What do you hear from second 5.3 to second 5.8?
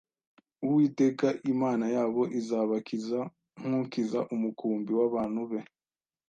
be